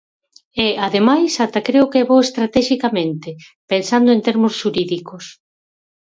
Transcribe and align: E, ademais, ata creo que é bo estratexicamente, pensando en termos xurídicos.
E, 0.65 0.67
ademais, 0.87 1.31
ata 1.45 1.61
creo 1.67 1.89
que 1.91 1.99
é 2.03 2.07
bo 2.09 2.17
estratexicamente, 2.27 3.29
pensando 3.71 4.09
en 4.15 4.19
termos 4.27 4.53
xurídicos. 4.61 5.25